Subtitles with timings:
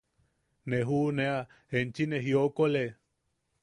[0.67, 1.35] –Ne juʼunea,
[1.77, 2.83] enchi ne jiokole.